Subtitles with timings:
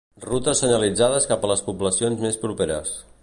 [0.27, 2.97] Rutes senyalitzades cap a les poblacions més properes.